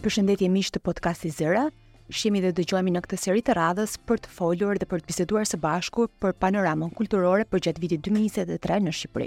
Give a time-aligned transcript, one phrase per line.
[0.00, 1.66] Përshëndetje mishë të podcastit Zëra.
[2.08, 5.44] Shihemi dhe dëgjohemi në këtë seri të radhës për të folur dhe për të biseduar
[5.50, 9.26] së bashku për panoramën kulturore për gjatë vitit 2023 në Shqipëri.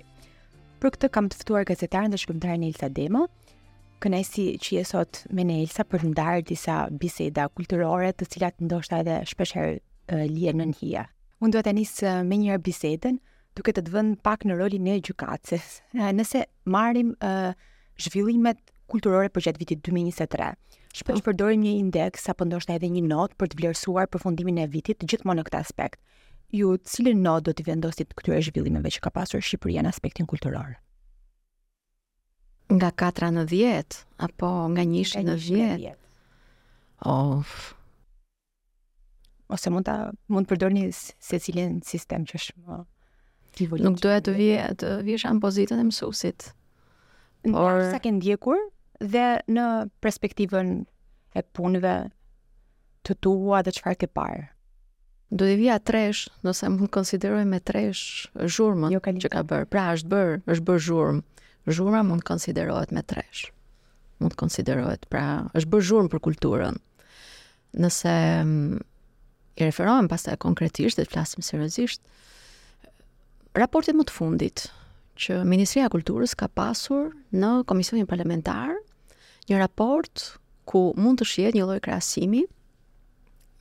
[0.82, 3.28] Për këtë kam të ftuar gazetaren dhe shkrimtarën Elsa Demo.
[4.02, 8.66] Kënaqësi që je sot me ne Elsa për të ndarë disa biseda kulturore, të cilat
[8.66, 11.06] ndoshta edhe shpeshherë lihen në hija.
[11.38, 11.94] Unë dua të nis
[12.26, 13.22] me njëra bisedën
[13.60, 15.70] duke të të pak në rolin e gjykatës.
[16.18, 17.54] Nëse marrim uh,
[18.08, 20.50] zhvillimet kulturore për gjatë vitit 2023.
[20.94, 21.26] Shpesh oh.
[21.26, 25.42] përdorim një indeks apo ndoshta edhe një notë për të vlerësuar përfundimin e vitit gjithmonë
[25.42, 26.00] në këtë aspekt.
[26.54, 30.76] Ju cilin notë do të vendosit këtyre zhvillimeve që ka pasur Shqipëria në aspektin kulturor?
[32.74, 35.24] Nga 4 në 10 apo nga 1 në 10?
[35.24, 35.96] Nga në 10.
[37.14, 37.56] Of.
[39.52, 39.96] Ose mund ta
[40.32, 42.84] mund të përdorni secilin sistem që është më
[43.86, 46.46] Nuk doja të vije të vijesh pozitën e mësuesit.
[47.54, 48.58] Por sa ke ndjekur
[49.04, 49.64] dhe në
[50.04, 50.74] perspektivën
[51.36, 51.94] e punëve
[53.04, 54.44] të tua dhe qëfar ke parë?
[55.34, 59.68] Do të vija tresh, nëse mund konsideroj me tresh zhurmën jo që ka bërë.
[59.74, 61.24] Pra, është bërë, është bërë zhurmë.
[61.74, 63.48] Zhurma mund konsiderohet me tresh.
[64.22, 66.78] Mund konsiderohet, pra, është bërë zhurmë për kulturën.
[67.82, 68.14] Nëse
[68.46, 68.84] mm,
[69.58, 72.04] i referohem pas konkretisht dhe të flasim seriosisht,
[73.58, 74.68] raportit më të fundit
[75.24, 78.76] që Ministria Kulturës ka pasur në Komisionin Parlamentar
[79.50, 80.32] një raport
[80.70, 82.44] ku mund të shihet një lloj krahasimi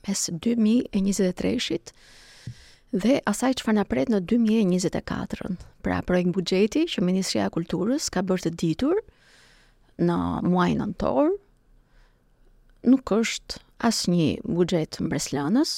[0.07, 1.91] mes 2023-shit
[2.93, 5.55] dhe asaj çfarë na pret në 2024-ën.
[5.83, 8.99] Pra projekt buxheti që Ministria e Kulturës ka bërë të ditur
[10.03, 11.31] në muajin nëntor
[12.91, 15.73] nuk është asnjë buxhet mbreslënës,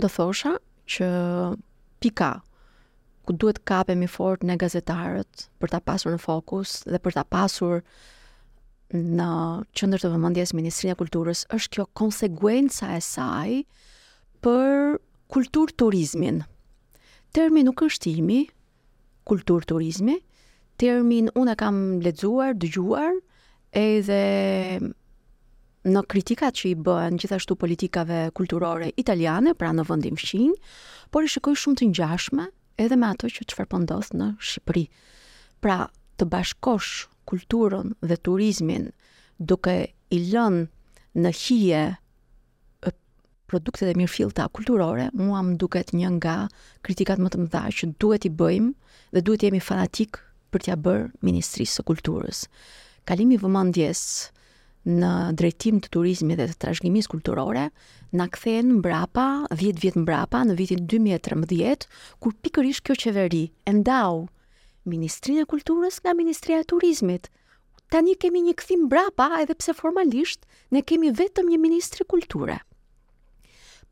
[0.00, 0.54] do thosha
[0.92, 1.08] që
[2.04, 2.30] pika
[3.26, 7.80] ku duhet kapemi fort në gazetarët për ta pasur në fokus dhe për ta pasur
[8.92, 9.26] në
[9.78, 13.52] qëndër të vëmëndjes Ministrinja e Kulturës është kjo konsekuenca e saj
[14.44, 14.98] për
[15.32, 16.42] kultur turizmin.
[17.32, 18.42] Termi nuk është imi,
[19.24, 20.18] kultur turizmi,
[20.82, 23.16] termin unë e kam ledzuar, dëgjuar,
[23.80, 24.20] edhe
[25.92, 30.52] në kritikat që i bëhen gjithashtu politikave kulturore italiane, pra në vëndim fshinj,
[31.10, 32.50] por i shikoj shumë të njashme
[32.80, 34.84] edhe me ato që të shverpondoth në Shqipëri.
[35.64, 35.80] Pra,
[36.18, 38.90] të bashkosh kulturën dhe turizmin,
[39.50, 39.74] duke
[40.12, 40.58] i lën
[41.24, 41.82] në hije
[43.52, 46.34] produktet e mirëfillta kulturore, mua më duket një nga
[46.86, 50.16] kritikat më të mëdha që duhet i bëjmë dhe duhet jemi fanatik
[50.54, 52.38] për t'ja bërë Ministrisë së Kulturës.
[53.04, 54.00] Kalimi i vëmendjes
[54.88, 57.66] në drejtim të turizmit dhe të trashëgimisë kulturore
[58.18, 61.84] na kthen mbrapa 10 vjet mbrapa në vitin 2013
[62.24, 64.24] kur pikërisht kjo qeveri e ndau
[64.88, 67.28] Ministrinë e Kulturës nga Ministria e Turizmit.
[67.92, 72.56] Tani kemi një këthim brapa edhe pse formalisht ne kemi vetëm një Ministri Kulture.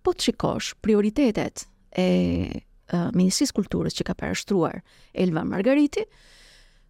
[0.03, 4.81] Po të shikosh prioritetet e, e Ministrisë Kulturës që ka përështruar
[5.13, 6.07] Elva Margariti,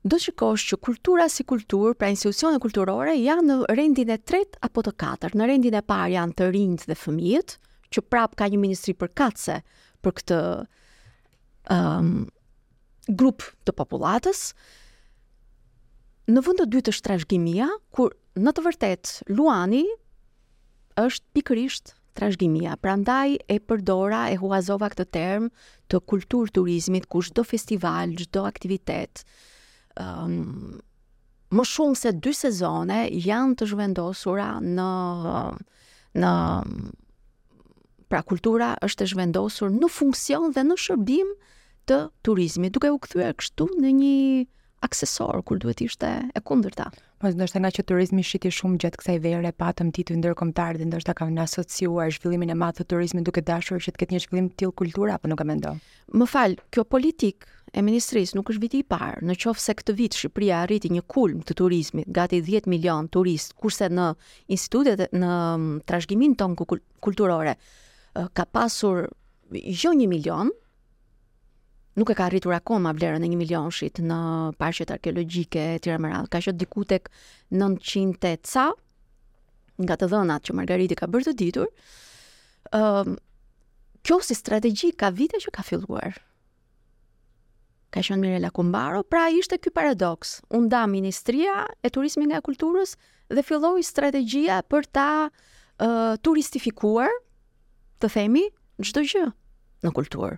[0.00, 4.80] do shikosh që kultura si kulturë, pra institucione kulturore, janë në rendin e tret apo
[4.86, 5.34] të katër.
[5.36, 7.58] Në rendin e parë janë të rinjtë dhe fëmijët,
[7.92, 9.58] që prap ka një ministri për katse
[10.00, 10.38] për këtë
[11.74, 12.08] um,
[13.10, 14.50] grup të popullatës.
[16.30, 19.84] Në vend të dytë është trashëgimia, kur në të vërtetë Luani
[21.00, 22.76] është pikërisht trashëgimia.
[22.84, 25.48] Prandaj e përdora, e huazova këtë term
[25.90, 29.24] të kultur turizmit, ku çdo festival, çdo aktivitet,
[29.98, 30.78] um,
[31.50, 34.90] më shumë se dy sezone janë të zhvendosura në
[36.20, 36.28] në
[38.10, 41.28] pra kultura është e zhvendosur në funksion dhe në shërbim
[41.90, 44.48] të turizmi, duke u kthyer kështu në një
[44.86, 46.86] aksesor kur duhet ishte e kundërta.
[47.20, 51.12] Po ndoshta nga që turizmi shiti shumë gjatë kësaj vere, patëm të ndërkombëtar dhe ndoshta
[51.18, 54.56] kam asociuar zhvillimin e madh të turizmit duke dashur që të ketë një zhvillim të
[54.62, 55.74] tillë kultura, apo nuk e mendo?
[56.16, 57.44] Më falë, kjo politik
[57.76, 59.20] e ministrisë nuk është viti i parë.
[59.28, 63.52] Në qoftë se këtë vit Shqipëria arriti një kulm të turizmit, gati 10 milion turist,
[63.60, 64.08] kurse në
[64.54, 66.72] institutet në mm, trashëgimin tonë
[67.04, 67.58] kulturore
[68.32, 69.04] ka pasur
[69.52, 70.48] jo 1 milion,
[71.96, 74.18] nuk e ka arritur akoma vlerën e 1 shit në
[74.60, 76.28] parqet arkeologjike e tjera më radh.
[76.30, 77.08] Ka qenë diku tek
[77.50, 78.70] 900 ca
[79.80, 81.70] nga të dhënat që Margariti ka bërë të ditur.
[82.76, 83.18] Ëm um,
[84.00, 86.14] kjo si strategji ka vite që ka filluar.
[87.92, 90.38] Ka qenë Mirela Kumbaro, pra ishte ky paradoks.
[90.54, 92.94] U nda Ministria e Turizmit nga Kulturës
[93.28, 97.10] dhe filloi strategjia për ta uh, turistifikuar,
[98.00, 98.46] të themi,
[98.80, 99.26] çdo gjë
[99.84, 100.36] në kulturë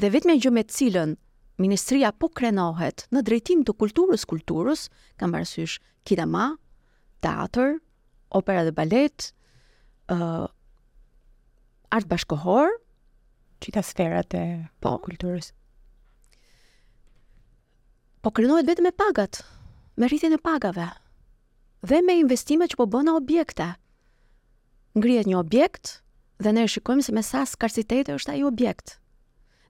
[0.00, 1.10] dhe vetëm gjë me cilën
[1.60, 4.86] ministria po krenohet në drejtim të kulturës kulturës,
[5.20, 5.74] kam parasysh
[6.08, 6.46] kinema,
[7.24, 7.74] teatr,
[8.40, 9.28] opera dhe balet,
[10.08, 10.46] ë uh,
[11.92, 12.70] art bashkohor,
[13.60, 14.42] çita sferat e
[14.80, 15.50] po, kulturës.
[18.24, 19.42] Po krenohet vetëm me pagat,
[20.00, 20.86] me rritjen e pagave
[21.88, 23.70] dhe me investimet që po bëna objekte.
[24.96, 25.98] Ngrihet një objekt
[26.40, 28.96] dhe ne shikojmë se me sa skarsitete është ai objekt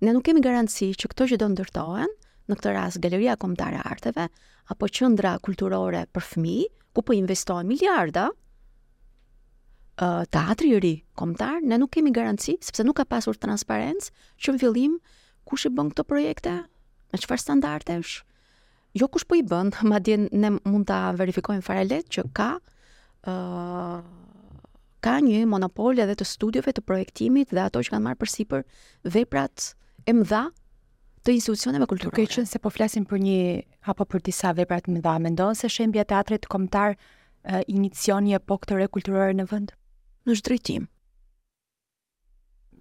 [0.05, 2.13] ne nuk kemi garanci që këto që do ndërtohen,
[2.49, 4.25] në këtë rast Galeria Kombëtare e Arteve
[4.73, 8.29] apo qendra kulturore për fëmijë, ku po investohen miliarda,
[10.01, 14.55] ë teatri i ri kombëtar, ne nuk kemi garanci sepse nuk ka pasur transparencë që
[14.57, 14.95] në fillim
[15.47, 16.55] kush i bën këto projekte,
[17.13, 18.25] me çfarë standardesh,
[18.99, 23.37] jo kush po i bën, madje ne mund ta verifikojmë fare lehtë që ka ë
[25.01, 28.65] ka një monopol edhe të studiove të projektimit dhe ato që kanë marrë përsipër
[29.15, 29.71] veprat
[30.11, 30.43] e mëdha
[31.27, 32.17] të institucioneve kulturore.
[32.19, 33.37] Kjo që se po flasim për një
[33.93, 38.71] apo për disa vepra të mëdha, mendon se shembja teatrit kombëtar uh, inicion një epokë
[38.73, 39.73] të re kulturore në vend?
[40.29, 40.89] Në drejtim.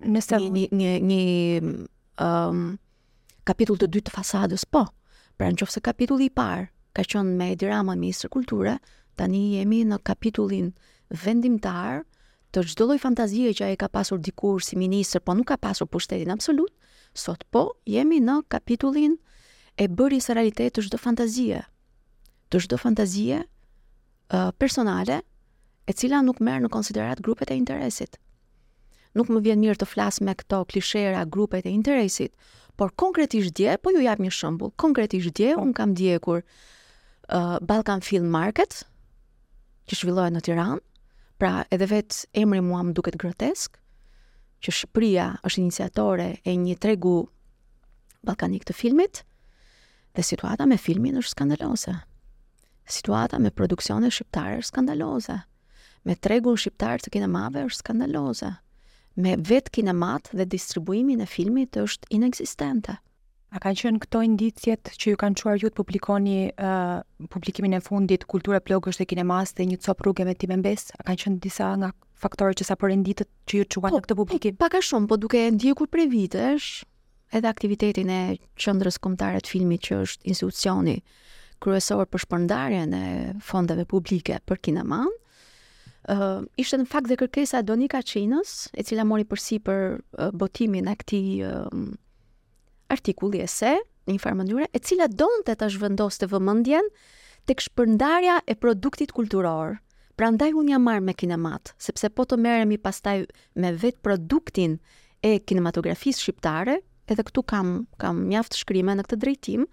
[0.09, 1.21] Nëse një një një,
[2.23, 2.59] um,
[3.47, 4.85] kapitull të dytë të fasadës, po.
[5.39, 6.65] Pra nëse kapitulli i parë
[6.97, 8.77] ka qenë me drama ministër kulturë,
[9.19, 10.71] tani jemi në kapitullin
[11.23, 12.01] vendimtar
[12.55, 15.87] të çdo lloj fantazie që ai ka pasur dikur si ministër, po nuk ka pasur
[15.91, 16.73] pushtetin absolut,
[17.17, 19.15] Sot po, jemi në kapitullin
[19.79, 21.61] e bëri së realitet të çdo fantazie.
[22.50, 25.21] Të çdo fantazie uh, personale
[25.89, 28.17] e cila nuk merr në konsiderat grupet e interesit.
[29.17, 32.33] Nuk më vjen mirë të flas me këto klishera grupet e interesit,
[32.77, 34.71] por konkretisht dje, po ju jap një shembull.
[34.79, 36.44] Konkretisht dje un kam djegur
[37.33, 38.83] uh, Balkan Film Market
[39.89, 40.81] që zhvillohet në Tiranë,
[41.41, 43.77] pra edhe vetë emri mua më duket grotesk,
[44.65, 47.13] që Shqipëria është iniciatore e një tregu
[48.27, 49.21] ballkanik të filmit
[50.17, 51.94] dhe situata me filmin është skandaloze.
[52.95, 55.38] Situata me produksione shqiptare është skandaloze.
[56.07, 58.50] Me tregun shqiptar të kinemave është skandaloze.
[59.23, 62.97] Me vetë kinemat dhe distribuimin e filmit është inekzistente.
[63.50, 67.00] A kanë qenë këto indicjet që ju kanë quar ju të publikoni uh,
[67.34, 70.62] publikimin e fundit kulturë e plogës dhe kinemas dhe një copë prugë me tim A
[70.62, 74.16] kanë qenë disa nga faktore që sa për inditët që ju quar po, në këtë
[74.22, 74.54] publikim?
[74.56, 76.68] Po, paka shumë, po duke e ndjekur për e vitesh
[77.34, 78.19] edhe aktivitetin e
[78.60, 80.98] qëndrës të filmi që është institucioni
[81.60, 83.06] kryesor për shpërndarjen e
[83.42, 85.12] fondeve publike për kinemanë,
[86.10, 90.88] ë uh, ishte në fakt dhe kërkesa Donika Çinës, e cila mori përsipër uh, botimin
[90.88, 91.98] e këtij uh,
[92.94, 93.74] artikulli ese,
[94.09, 96.89] në një farë mënyre, e cila donë të të shvëndoste vëmëndjen
[97.50, 99.77] të këshpërndarja e produktit kulturor.
[100.19, 102.39] Pra ndaj unë jam marrë me kinemat, sepse po të
[102.74, 103.24] i pastaj
[103.56, 104.77] me vetë produktin
[105.24, 109.63] e kinematografisë shqiptare, edhe këtu kam, kam mjaftë shkrime në këtë drejtim,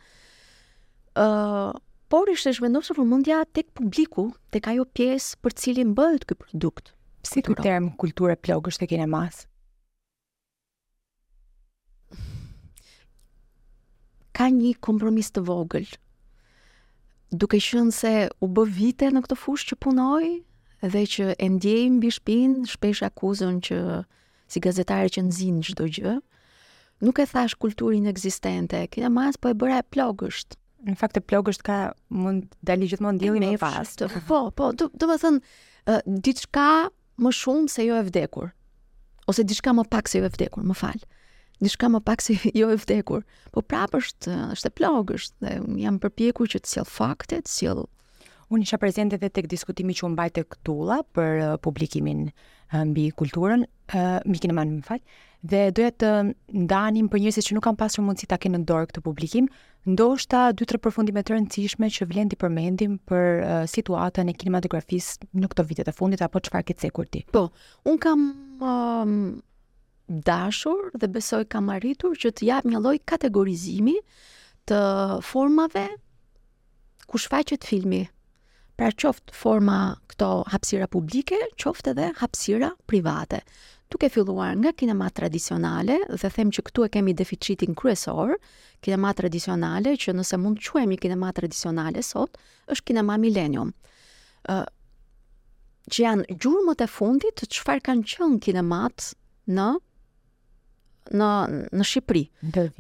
[1.19, 1.73] uh,
[2.09, 6.95] por ishte shvendosë vëmëndja tek publiku, tek ajo pjesë për cilin bëhet këj produkt.
[7.27, 9.45] Si këtë termë kulturë e plogë është e kinemasë?
[14.37, 15.89] ka një kompromis të vogël.
[17.33, 18.11] Duke qenë se
[18.45, 20.27] u bë vite në këtë fushë që punoj
[20.93, 23.79] dhe që e ndjej mbi shpinë shpesh akuzën që
[24.53, 26.13] si gazetare që nxin çdo gjë,
[27.03, 30.55] nuk e thash kulturën ekzistente, kjo mas po e bëra e plogësht.
[30.87, 31.81] Në fakt e plogësht ka
[32.15, 33.97] mund dali gjithmonë dielli më pas.
[34.31, 35.41] Po, po, do të thënë
[35.91, 36.67] uh, diçka
[37.25, 38.53] më shumë se jo e vdekur
[39.27, 41.01] ose diçka më pak se jo e vdekur, më fal.
[41.01, 41.07] Ëh,
[41.63, 43.23] një shka më pak si jo e vdekur,
[43.55, 47.53] po prapë është, është e plogësht, dhe unë jam përpjekur që të sjell fakte, të
[47.59, 47.87] sjell...
[48.55, 52.29] Unë isha prezente edhe tek diskutimi që unë bajte këtula për publikimin
[52.93, 53.65] mbi kulturën,
[54.23, 56.11] mbi kineman më faqë, dhe doja të
[56.65, 59.49] ndanim për njësit që nuk kam pasur mundësi ta kenë në dorë këtë publikim,
[59.91, 63.43] ndoshta dy tre përfundime të rëndësishme që vlen të përmendim për
[63.75, 67.27] situatën e kinematografisë në këto vitet e fundit apo çfarë ke cekur ti.
[67.35, 67.49] Po,
[67.87, 68.27] un kam
[68.63, 69.15] um,
[70.09, 73.97] dashur dhe besoj kam arritur që të jap një lloj kategorizimi
[74.71, 74.81] të
[75.27, 75.87] formave
[77.11, 78.05] ku shfaqet filmi.
[78.77, 79.77] Pra qoftë forma
[80.11, 83.41] këto hapësira publike, qoftë edhe hapësira private.
[83.91, 88.35] Duke filluar nga kinema tradicionale, dhe them që këtu e kemi deficitin kryesor,
[88.83, 92.37] kinema tradicionale që nëse mund të quajmë kinema tradicionale sot,
[92.69, 93.73] është kinema millennium.
[94.51, 94.57] ë
[95.87, 99.05] që janë gjurmët e fundit të çfarë kanë qenë kinemat
[99.57, 99.69] në
[101.15, 101.27] në
[101.73, 102.23] në Shqipëri.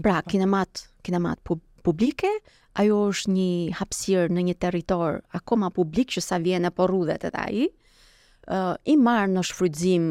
[0.03, 0.31] Pra, po.
[0.31, 1.41] kinemat, kinemat
[1.87, 2.31] publike,
[2.77, 7.39] ajo është një hapësirë në një territor akoma publik që sa vjen apo rrudhet edhe
[7.45, 7.67] ai.
[8.47, 10.05] ë uh, i marr në shfrytëzim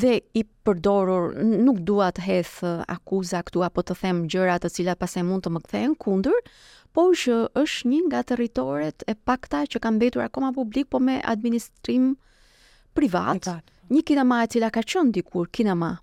[0.00, 4.98] dhe i përdorur, nuk dua të hedh akuza këtu apo të them gjëra të cilat
[5.00, 6.36] pasaj mund të më kthehen kundër,
[6.92, 11.18] por që është një nga territoret e pakta që ka mbetur akoma publik, por me
[11.24, 12.12] administrim
[12.92, 13.48] privat.
[13.90, 15.94] Një kinema e cila ka qenë dikur kinema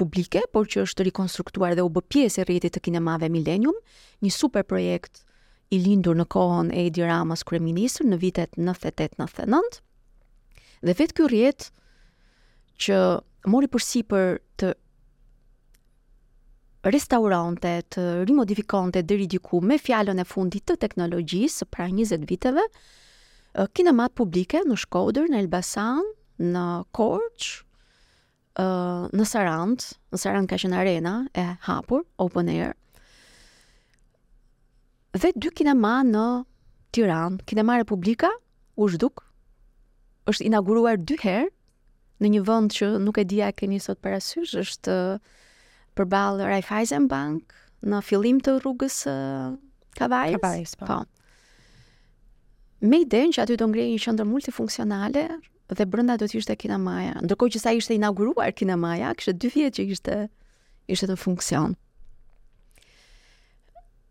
[0.00, 3.76] publike, por që është rekonstruktuar dhe u bë pjesë e rrjetit të kinemave Millennium,
[4.24, 5.22] një super projekt
[5.74, 9.80] i lindur në kohën e Edi Ramës kryeminist në vitet 98-99.
[10.86, 11.68] Dhe vetë ky rrjet
[12.84, 12.98] që
[13.50, 14.74] mori përsipër të
[16.86, 22.62] restauronte, të rimodifikante deri diku me fjalën e fundit të teknologjisë pra 20 viteve,
[23.74, 26.04] kinemat publike në Shkodër, në Elbasan,
[26.52, 27.64] në Korçë,
[28.56, 29.84] në Sarand,
[30.14, 32.72] në Sarand ka qenë arena e hapur, open air.
[35.16, 36.22] Dhe dy kinema në
[36.96, 38.28] Tiranë, Kinema Republika
[38.80, 39.22] u zhduk.
[40.28, 41.50] Është inauguruar dy herë
[42.24, 44.94] në një vend që nuk e di a keni sot parasysh, është
[45.98, 47.52] përbalë Raiffeisen Bank
[47.86, 49.12] në fillim të rrugës së
[49.96, 50.76] Kavajës.
[50.80, 50.86] Po.
[50.86, 50.98] po.
[52.84, 55.26] Me idenë që aty do ngrejë një qëndër multifunksionale,
[55.74, 57.16] dhe brenda do të ishte kinemaja.
[57.26, 60.18] Ndërkohë që sa ishte inauguruar kinemaja, kishte 2 vjet që ishte
[60.94, 61.74] ishte në funksion.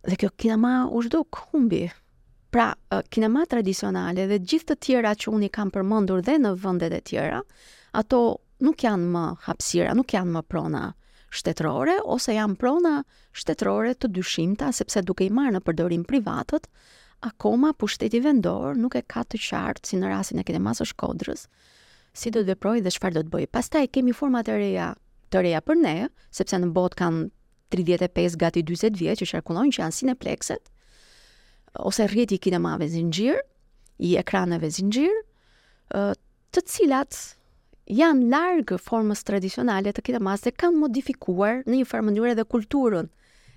[0.05, 1.85] Dhe kjo kinema u zhduk humbi.
[2.53, 2.74] Pra,
[3.12, 7.01] kinema tradicionale dhe gjithë të tjera që unë i kam përmëndur dhe në vëndet e
[7.09, 7.39] tjera,
[7.95, 8.19] ato
[8.63, 10.83] nuk janë më hapsira, nuk janë më prona
[11.35, 13.00] shtetërore, ose janë prona
[13.35, 16.69] shtetërore të dyshimta, sepse duke i marë në përdorim privatët,
[17.22, 21.45] akoma pushteti vendor nuk e ka të qartë si në rasin e këtë masë shkodrës,
[22.15, 23.50] si do të veprojë dhe shfar do të bëjë.
[23.55, 24.89] Pastaj e kemi format të reja,
[25.31, 25.93] të reja për ne,
[26.31, 27.24] sepse në botë kanë
[27.75, 30.72] 35 gati 20 vjetë që shërkullojnë që janë si plekset,
[31.88, 33.41] ose rjeti i këtë mave zingjirë,
[34.05, 35.24] i ekraneve zingjirë,
[36.55, 37.15] të cilat
[37.86, 43.12] janë largë formës tradicionale të këtë masë dhe kanë modifikuar në një farmëndyre dhe kulturën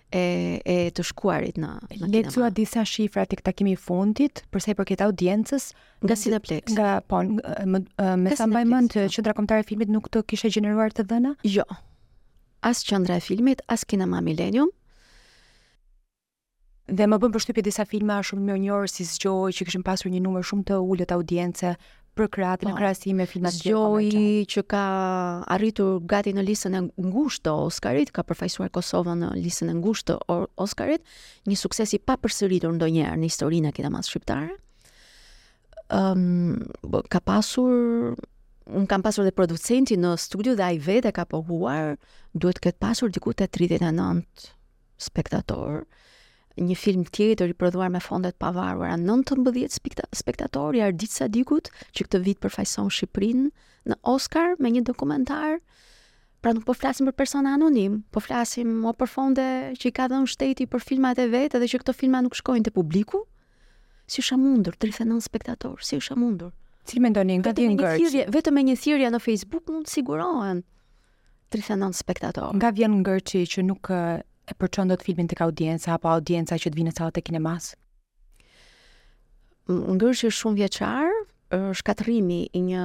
[0.09, 2.33] e e të shkuarit në në kinema.
[2.41, 5.71] Le disa shifra të takimi fundit për sa i përket audiencës
[6.05, 6.73] nga Cineplex.
[6.73, 7.85] Nga po, më,
[8.25, 8.81] më sa po.
[9.15, 11.35] qendra kombëtare e filmit nuk të kishe gjeneruar të dhëna?
[11.45, 11.65] Jo.
[12.63, 14.71] As qendra e filmit, as Kinema Millennium.
[16.89, 20.23] Dhe më bën përshtypje disa filma shumë më njohur si zgjoj që kishin pasur një
[20.25, 21.75] numër shumë të ulët audiencë
[22.19, 23.75] për kratë në krasime financiare.
[23.75, 24.83] Zgjoi që ka
[25.55, 30.17] arritur gati në listën e ngushtë të Oscarit, ka përfaqësuar Kosovën në listën e ngushtë
[30.27, 31.05] të Oscarit,
[31.49, 34.51] një sukses i papërsëritur ndonjëherë në historinë e kinemas shqiptare.
[35.95, 36.27] Ëm
[36.85, 38.19] um, ka pasur
[38.69, 41.95] un kam pasur dhe producenti në studio dhe ai vetë ka pohuar,
[42.35, 44.51] duhet të ketë pasur diku te 39
[45.01, 45.87] spektator
[46.59, 49.47] një film tjetër i prodhuar me fondet pavarura 19
[50.15, 53.49] spektatorë i Ardit Sadikut që këtë vit përfaqëson Shqipërinë
[53.89, 55.59] në Oscar me një dokumentar.
[56.43, 60.07] Pra nuk po flasim për persona anonim, po flasim më për fonde që i ka
[60.13, 63.25] dhënë shteti për filmat e vet edhe që këto filma nuk shkojnë te publiku.
[64.09, 65.83] Si është mundur 39 spektatorë?
[65.85, 66.53] Si është mundur?
[66.89, 68.25] Cili mendoni nga ti ngërç?
[68.35, 70.63] Vetëm me një thirrje në Facebook mund të sigurohen
[71.53, 72.55] 39 spektatorë.
[72.61, 73.91] Nga vjen ngërçi që nuk
[74.51, 77.71] e përçon dot filmin tek audienca apo audienca që të vinë në sallat e kinemas?
[79.69, 81.13] Ngjë që shumë vjeçar,
[81.83, 82.85] shkatrimi i një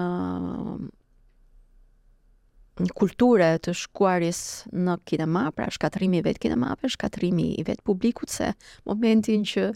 [2.83, 4.37] një kulture të shkuarjes
[4.73, 8.49] në kinema, pra shkatrimi i vetë kinemave, shkatrimi i vetë publikut se
[8.89, 9.67] momentin që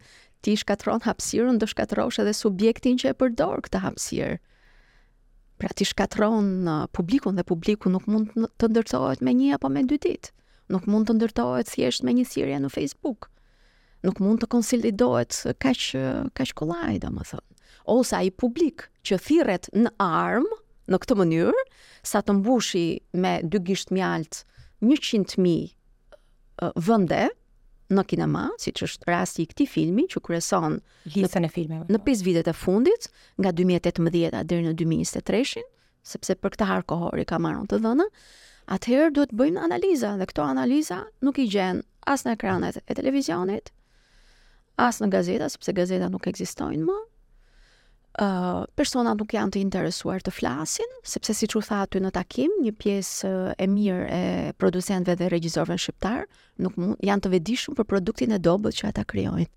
[0.44, 4.36] ti shkatron hapësirën, do shkatrosh edhe subjektin që e përdor këtë hapësirë.
[5.58, 9.82] Pra ti shkatron uh, publikun dhe publiku nuk mund të ndërtohet me një apo me
[9.90, 10.34] dy ditë
[10.72, 13.28] nuk mund të ndërtohet thjesht me një sirje në Facebook.
[14.06, 15.92] Nuk mund të konsolidohet kaq
[16.38, 17.46] kaq kollaj, domethënë.
[17.94, 20.58] Ose ai publik që thirret në armë
[20.92, 21.64] në këtë mënyrë,
[22.08, 22.86] sa të mbushi
[23.20, 24.42] me dy gisht mjalt
[24.84, 27.22] 100.000 vende
[27.96, 32.24] në kinema, si që është rasti i këti filmi, që kërëson në, e në 5
[32.26, 33.10] vitet e fundit,
[33.40, 35.64] nga 2018 dhe në 2023,
[36.08, 38.08] sepse për këta harë kohori ka marron të dhënë,
[38.76, 40.96] atëherë duhet bëjmë analiza dhe këto analiza
[41.26, 41.80] nuk i gjen
[42.14, 43.72] as në ekranet e televizionit,
[44.88, 46.98] as në gazeta, sepse gazeta nuk ekzistojnë më.
[48.18, 52.56] Uh, personat nuk janë të interesuar të flasin, sepse si që tha aty në takim,
[52.66, 54.24] një piesë e mirë e
[54.58, 56.26] producentve dhe regjizorve shqiptar,
[56.66, 59.50] nuk janë të vedishëm për produktin e dobët që ata kryojnë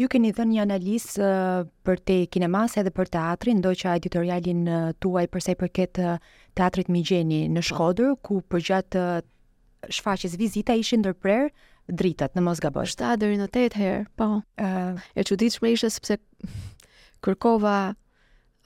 [0.00, 4.62] ju keni dhënë një analizë uh, për te kinemasa edhe për teatrin, ndo që editorialin
[4.66, 9.28] uh, tuaj për sej përket uh, teatrit Migjeni në Shkodër, ku përgjatë gjatë uh,
[9.96, 11.46] shfaqes vizita ishin ndërprer
[11.88, 12.84] dritat në Mosgabë.
[12.92, 14.26] 7 deri në 8 herë, po.
[14.60, 16.18] Ëh, uh, e çuditshme ishte sepse
[17.24, 17.78] kërkova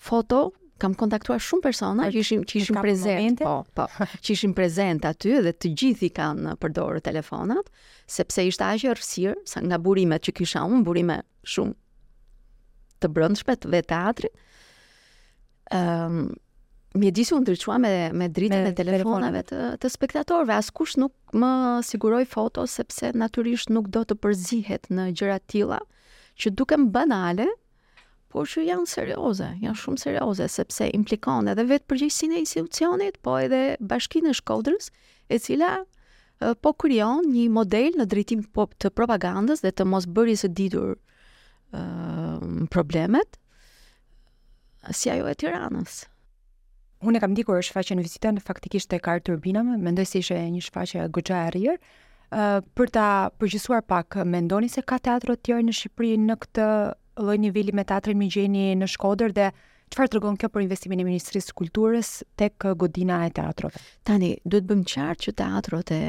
[0.08, 0.40] foto
[0.82, 3.86] kam kontaktuar shumë persona që ishin që ishin prezente, po, po,
[4.24, 7.68] që ishin prezent aty dhe të gjithë i kanë përdorur telefonat,
[8.10, 11.76] sepse ishte aq e sa nga burimet që kisha unë, burime shumë
[13.02, 14.34] të brëndshme të teatrit.
[15.74, 16.32] Ehm, um,
[16.94, 21.48] më disi unë me me dritën e telefonave të të spektatorëve, askush nuk më
[21.82, 25.80] siguroi foto sepse natyrisht nuk do të përzihet në gjëra të tilla
[26.38, 27.48] që më banale,
[28.34, 33.36] por që janë serioze, janë shumë serioze, sepse implikon edhe vetë përgjithsin e institucionit, po
[33.38, 34.88] edhe bashkinë shkodrës,
[35.30, 35.76] e cila
[36.66, 40.96] po kryon një model në drejtim po, të propagandës dhe të mos bëri së didur
[40.98, 43.38] uh, problemet,
[44.90, 46.00] si ajo e tiranës.
[47.06, 50.40] Unë e kam dikur është faqe në vizitën, faktikisht e kartë turbinëm, mendoj si ishe
[50.42, 51.78] një shfaqe gëgja e rirë,
[52.34, 53.06] uh, për ta
[53.38, 56.68] përgjësuar pak, mendoni se ka teatro të tjerë në Shqipëri në këtë
[57.16, 59.50] lloj niveli me teatrin më gjeni në Shkodër dhe
[59.94, 62.08] çfarë tregon kjo për investimin e Ministrisë së Kulturës
[62.40, 63.78] tek uh, godina e teatrove?
[64.08, 66.00] Tani duhet bëjmë qartë që teatrot e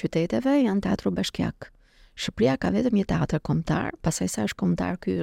[0.00, 1.68] qyteteve janë teatro bashkiak.
[2.18, 5.14] Shqipëria ka vetëm një teatrë kombëtar, pasaj sa është kombëtar ky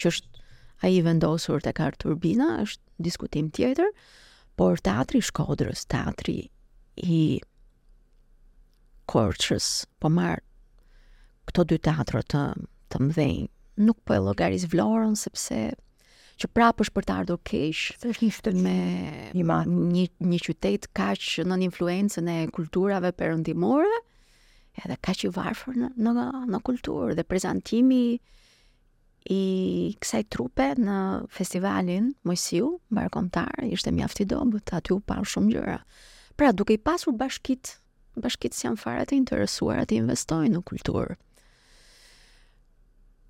[0.00, 0.44] që është
[0.86, 3.90] ai vendosur tek Arturbina është diskutim tjetër,
[4.56, 6.36] por teatri i Shkodrës, teatri
[7.02, 7.20] i
[9.10, 10.38] Korqës, po marr
[11.50, 12.42] këto dy teatra të
[12.90, 13.48] të mdhenj
[13.80, 15.56] nuk po e llogaris vlorën sepse
[16.40, 17.80] që prapë është për të ardhur keq.
[18.10, 18.74] Është një shtet me
[19.36, 23.92] një një, një qytet kaq nën influencën e kulturave perëndimore,
[24.80, 28.00] edhe kaq i varfër në në, në kulturë dhe prezantimi
[29.30, 29.40] i
[30.00, 30.96] kësaj trupe në
[31.36, 35.76] festivalin Mojsiu, barkomtar, ishte mjaft i dobët, aty u pa shumë gjëra.
[36.40, 37.74] Pra, duke i pasur bashkit,
[38.16, 41.18] bashkit si janë fare të interesuara të investojnë në kulturë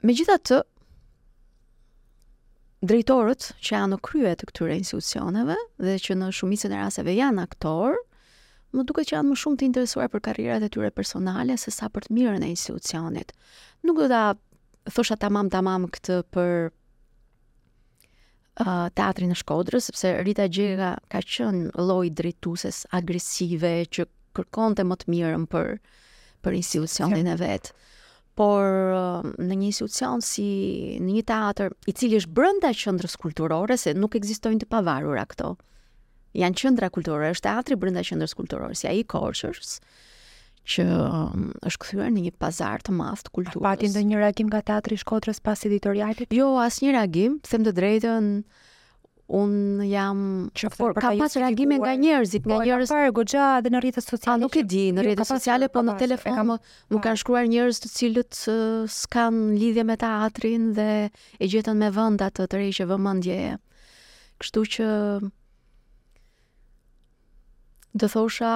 [0.05, 0.59] me gjitha të,
[2.91, 7.43] drejtorët që janë në krye të këtyre institucioneve dhe që në shumicën e raseve janë
[7.49, 7.99] aktorë,
[8.73, 11.87] më duket që janë më shumë të interesuar për karrierat e tyre personale se sa
[11.93, 13.29] për të mirën e institucionit.
[13.85, 14.23] Nuk do ta
[14.95, 22.07] thosha tamam tamam këtë për uh, teatrin në Shkodrës, sepse Rita Gjega ka qenë lloj
[22.21, 24.03] drejtuses agresive që
[24.39, 25.75] kërkonte më të mirën për
[26.41, 27.75] për institucionin e vet
[28.41, 30.47] por um, në një institucion si
[30.97, 35.51] në një teatr i cili është brenda qendrës kulturore se nuk ekzistojnë të pavarura këto.
[36.39, 39.75] Janë qendra kulturore, është teatri brenda qendrës kulturore, si ai Korçës
[40.71, 43.65] që um, është kthyer në një pazar të madh të kulturës.
[43.67, 46.33] Pati ndonjë reagim nga teatri i Shkodrës pas editorialit?
[46.37, 48.35] Jo, asnjë reagim, them të drejtën
[49.31, 53.81] un jam Por, ka pas reagime nga njerëzit nga po, njerëzit para goxha dhe në
[53.81, 56.99] rrjetet sociale ah, nuk e di në rrjetet sociale po, po në telefon kam më
[56.99, 57.21] kanë po.
[57.23, 58.41] shkruar njerëz të cilët
[58.95, 60.89] s'kan lidhje me teatrin dhe
[61.39, 63.39] e gjetën me vend atë të rëj që vëmendje
[64.43, 64.89] kështu që
[68.03, 68.55] do thosha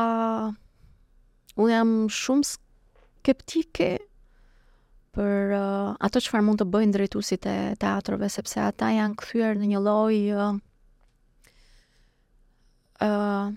[1.59, 3.93] un jam shumë skeptike
[5.15, 9.69] për uh, ato që mund të bëjnë drejtusit e teatrove, sepse ata janë kthyer në
[9.75, 10.59] një loj uh,
[13.07, 13.55] uh,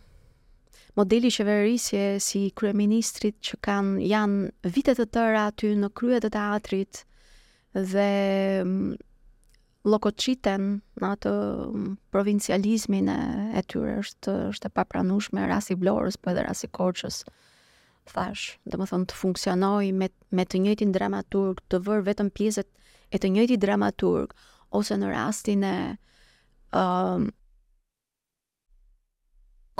[0.98, 7.02] modeli qeverisje si kryeministrit që kanë janë vitet të tëra aty në kryet të teatrit
[7.92, 8.08] dhe
[8.64, 8.78] um,
[9.88, 11.34] lokoqiten në atë
[11.68, 17.22] um, provincializmin e tyre, është, është e papranushme rasi vlorës për po edhe rasi korqës.
[17.22, 17.57] Uh,
[18.12, 22.68] thash, dhe më thonë të funksionoj me, me të njëtin dramaturg, të vërë vetëm pjesët
[23.14, 24.34] e të njëti dramaturg,
[24.76, 25.74] ose në rastin e
[26.76, 27.30] um,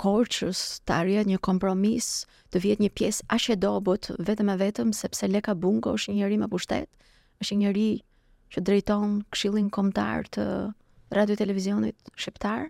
[0.00, 2.08] korqës të arjet një kompromis,
[2.54, 6.50] të vjetë një pjesë ashe dobut, vetëm e vetëm, sepse Leka Bungo është njëri më
[6.52, 6.88] pushtet,
[7.44, 7.88] është njëri
[8.54, 10.44] që drejton këshillin komtar të
[11.18, 12.68] radio televizionit shqiptar,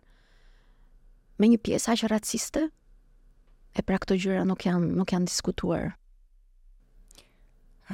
[1.38, 2.66] me një pjesë ashe raciste,
[3.78, 5.92] e pra këto gjyra nuk janë nuk janë diskutuar.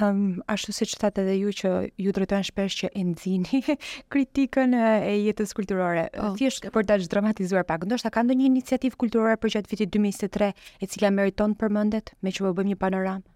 [0.03, 1.71] Um, ashtu se që thate dhe ju që
[2.03, 3.61] ju drejtojnë shpesh që endzini
[4.13, 6.09] kritikën e jetës kulturore.
[6.19, 6.33] Oh.
[6.39, 10.49] Thjesht për të dramatizuar pak, ndoshta ka ndonjë iniciativë kulturore për gjatë vitit 2023
[10.83, 13.29] e cila meriton përmendet, me që po bëjmë një panoramë.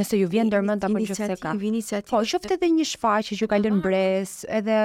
[0.00, 1.54] Nëse ju vjen dërmend apo çfarë se ka.
[1.70, 2.10] Iniciativë.
[2.10, 4.80] Po, shoftë edhe një shfaqje që ka lënë brez, edhe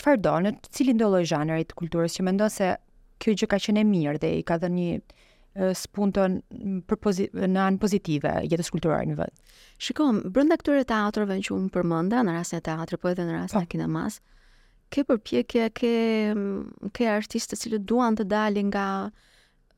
[0.00, 2.72] çfarë donë, cili ndolloj zhanrit kulturës që mendon se
[3.22, 8.70] kjo gjë ka qenë mirë dhe i ka dhënë një spunton në anë pozitive jetës
[8.74, 9.34] kulturore në vend.
[9.86, 13.60] Shikom, brenda këtyre teatrëve që un përmenda, në rastin e teatrit po edhe në rastin
[13.60, 13.66] po.
[13.66, 14.16] e kinemas,
[14.94, 15.94] ke përpjekje ke
[16.98, 18.86] ke artistë të cilët duan të dalin nga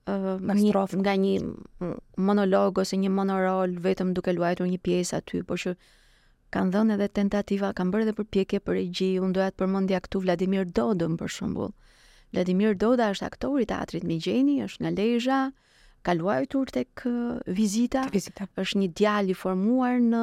[0.08, 1.34] uh, një, nga një
[2.30, 5.76] monolog ose një monorol vetëm duke luajtur një pjesë aty, por që
[6.56, 10.24] kanë dhënë edhe tentativa, kanë bërë edhe përpjekje për regji, un doja të përmendja këtu
[10.24, 11.72] Vladimir Dodon për shembull.
[12.34, 15.36] Vladimir Doda është aktori i teatrit Migjeni, është nga Lezhë,
[16.06, 17.02] ka luajtur tek
[17.58, 18.46] vizita, vizita.
[18.62, 20.22] është një djalë i formuar në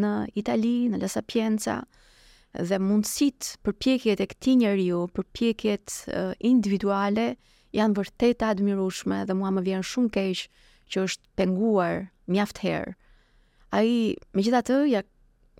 [0.00, 1.76] në Itali, në La Sapienza
[2.56, 5.96] dhe mundësit përpjekjet e këti njeriu, përpjekjet
[6.54, 7.26] individuale
[7.76, 10.46] janë vërtet admirueshme dhe mua më vjen shumë keq
[10.94, 12.00] që është penguar
[12.36, 12.94] mjaft herë.
[13.76, 15.04] Ai, megjithatë, ja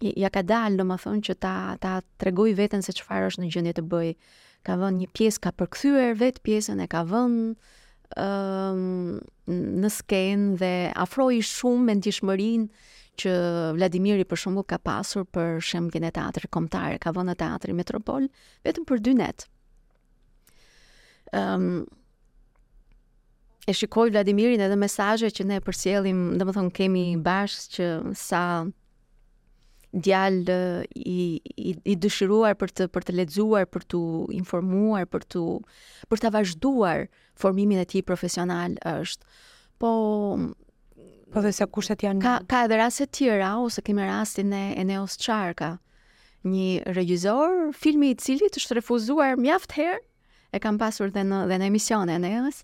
[0.05, 3.85] ja ka dalë, domethënë që ta ta tregoj veten se çfarë është në gjendje të
[3.93, 4.17] bëjë
[4.67, 7.43] ka vënë një pjesë ka përkthyer vet pjesën e ka vënë
[8.23, 9.17] um,
[9.87, 10.73] në skenë dhe
[11.07, 13.35] afroi shumë me ndjeshmërinë që
[13.79, 18.27] Vladimiri për shumë ka pasur për shumë gjenë teatrë komtarë, ka vënë teatrë metropol,
[18.67, 19.47] vetëm për dy netë.
[21.37, 21.69] Um,
[23.67, 27.89] e shikoj Vladimirin edhe mesajë që ne përsjelim, dhe më thonë kemi bashkë që
[28.27, 28.43] sa
[29.97, 31.19] djalë i,
[31.57, 34.01] i, i dëshiruar për të për të lexuar, për të
[34.37, 35.43] informuar, për të
[36.13, 37.07] për ta vazhduar
[37.41, 39.25] formimin e tij profesional është.
[39.81, 39.91] Po
[41.35, 44.61] po dhe sa kushtet janë Ka ka edhe raste të tjera ose kemi rastin e
[44.81, 45.73] Eneos Çarka,
[46.47, 49.99] një regjisor filmi i cili është refuzuar mjaft herë,
[50.55, 52.63] e kam pasur dhe në dhe në emisione Eneos.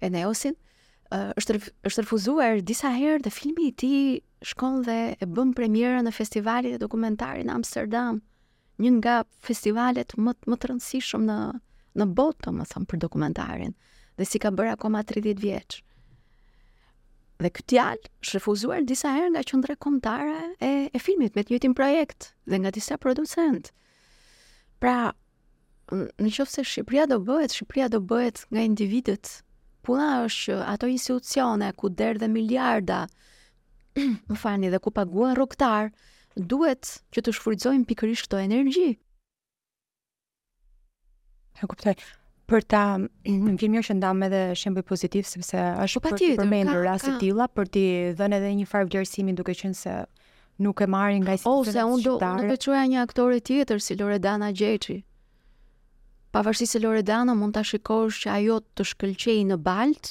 [0.00, 0.54] Eneosin.
[0.54, 0.69] Ë
[1.10, 1.54] është
[1.88, 4.02] është refuzuar disa herë dhe filmi i tij
[4.50, 8.20] shkon dhe e bën premierën në festivalin e dokumentarit në Amsterdam,
[8.84, 11.38] një nga festivalet më më të rëndësishëm në
[11.98, 13.72] në botë, më thon për dokumentarin.
[14.16, 15.80] Dhe si ka bërë akoma 30 vjeç.
[17.42, 20.38] Dhe ky djalë është refuzuar disa herë nga qendra kombëtare
[20.70, 23.72] e e filmit me të njëjtin projekt dhe nga disa producent.
[24.78, 25.10] Pra,
[25.90, 29.40] në qofë se Shqipëria do bëhet, Shqipëria do bëhet nga individet
[29.86, 33.02] puna është që ato institucione ku derë dhe miliarda,
[34.30, 35.92] më fani, dhe ku paguen rukëtar,
[36.52, 38.90] duhet që të shfrytëzojmë pikërisht këto energji.
[41.60, 41.96] E kuptoj.
[42.50, 46.80] Për ta, më vjen mirë që ndam edhe shembuj pozitiv sepse është po për, përmendur
[46.82, 47.84] raste të tilla për ti
[48.18, 49.92] dhënë edhe një farë vlerësimi duke qenë se
[50.60, 51.86] nuk e marrin nga institucionet shqiptare.
[51.86, 54.98] Ose unë do të quaja një aktore tjetër si Loredana Gjeçi
[56.34, 60.10] pavarësisht se Loredana mund ta shikosh që ajo të shkëlqejë në balt,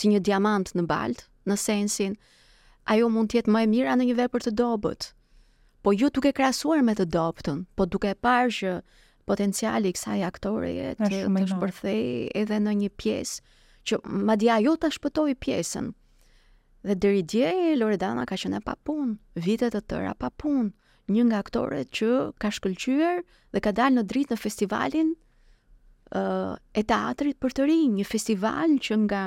[0.00, 2.16] si një diamant në balt, në sensin
[2.94, 5.08] ajo mund të jetë më e mira në një vepër të dobët.
[5.82, 8.72] Po ju duke krahasuar me të dobtën, po duke parë që
[9.30, 12.02] potenciali i kësaj aktoreje të të shpërthej
[12.42, 13.58] edhe në një pjesë
[13.90, 13.98] që
[14.30, 15.88] madje ajo ta shpëtoi pjesën.
[16.82, 19.14] Dhe deri dje Loredana ka qenë pa punë,
[19.46, 20.68] vite të tëra pa punë,
[21.14, 22.10] një nga aktoret që
[22.42, 25.14] ka shkëlqyer dhe ka dalë në dritë në festivalin
[26.14, 29.20] e teatrit për të rinj, një festival që nga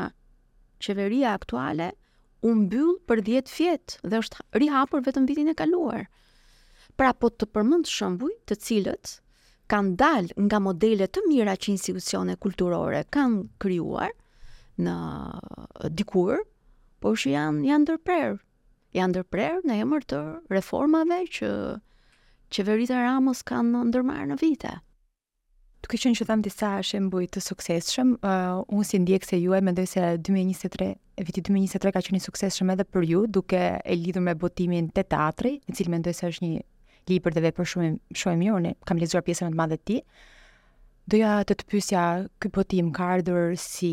[0.88, 1.88] qeveria aktuale
[2.46, 6.04] u mbyll për 10 vjet dhe është rihapur vetëm vitin e kaluar.
[6.96, 9.16] Pra po të përmend shembuj të cilët
[9.74, 14.14] kanë dalë nga modele të mira që institucione kulturore kanë krijuar
[14.86, 14.96] në
[15.98, 16.44] dikur,
[17.02, 18.38] por që janë janë ndërprer.
[19.00, 20.22] Janë ndërprer në emër të
[20.54, 21.50] reformave që
[22.56, 24.76] qeveritë Ramës kanë ndërmarrë në vite
[25.86, 30.06] duke qenë që tham disa arëmbujt të suksesshëm, uh, unë si ndjekse juaj mendoj se
[30.26, 30.88] 2023,
[31.28, 35.04] viti 2023 ka qenë i suksesshëm edhe për ju duke e lidhur me botimin te
[35.06, 36.64] teatri, i cili mendoj se është një
[37.12, 40.02] libër dhe vepër shumë shumë shohim mirë, kam lexuar pjesën më të madhe të tij.
[41.14, 42.06] Doja të të pyesja,
[42.42, 43.92] ky botim ka ardhur si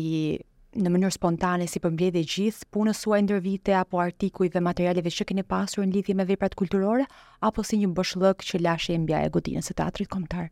[0.81, 5.13] në mënyrë spontane si përmbledhje e gjithë punës suaj ndër vite apo artikuj dhe materialeve
[5.13, 7.05] që keni pasur në lidhje me veprat kulturore
[7.45, 10.49] apo si një bëshllëk që la shëmbja e godinës së teatrit kombëtar?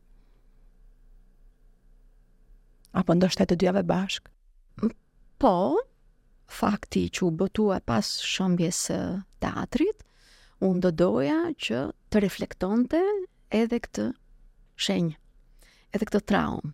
[2.97, 4.27] apo ndoshta të dyave bashk.
[5.41, 5.51] Po,
[6.61, 8.99] fakti që u botua pas shëmbjes së
[9.43, 10.03] teatrit,
[10.61, 13.01] unë do doja që të reflektonte
[13.59, 14.07] edhe këtë
[14.85, 15.15] shenjë,
[15.95, 16.73] edhe këtë traumë.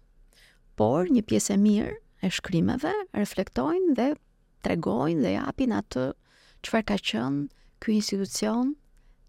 [0.77, 1.93] Por një pjesë e mirë
[2.27, 4.10] e shkrimeve reflektojnë dhe
[4.65, 6.10] tregojnë dhe japin atë
[6.65, 7.47] çfarë ka qenë
[7.82, 8.73] ky institucion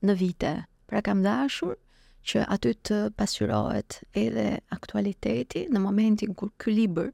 [0.07, 0.55] në vite.
[0.88, 1.77] Pra kam dashur
[2.26, 7.11] që aty të pasyrohet edhe aktualiteti në momentin kur ky libër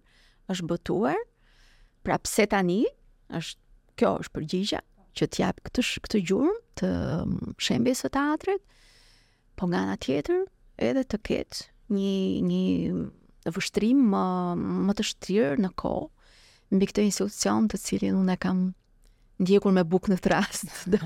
[0.53, 1.19] është botuar.
[2.05, 2.81] Pra pse tani
[3.33, 4.81] është kjo është përgjigjja
[5.17, 6.91] që të jap këtë këtë gjurmë të
[7.65, 8.63] shembjes së teatrit,
[9.57, 10.43] po nga ana tjetër
[10.89, 11.61] edhe të ket
[11.95, 14.25] një një vështrim më,
[14.59, 18.63] më të shtrirë në kohë mbi këtë institucion të cilin unë e kam
[19.43, 20.99] ndjekur me buk në thrasë.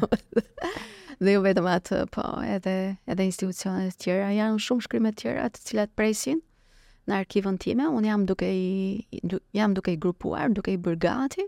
[1.19, 2.75] dhe jo vetëm atë, po edhe
[3.09, 6.43] edhe institucionet tjera janë shumë shkrymet tjera të cilat presin
[7.09, 7.87] në arkivën time.
[7.89, 11.47] Unë jam duke i du, jam duke i grupuar, duke i bërë gati.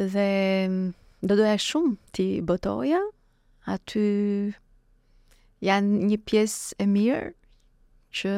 [0.00, 0.28] Dhe
[0.70, 0.94] mm,
[1.28, 3.02] do doja shumë ti botoja
[3.68, 4.00] aty
[5.60, 7.28] janë një pjesë e mirë
[8.16, 8.34] që